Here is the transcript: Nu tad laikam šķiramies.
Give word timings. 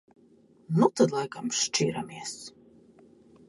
Nu 0.77 0.87
tad 1.01 1.13
laikam 1.17 1.53
šķiramies. 1.59 2.35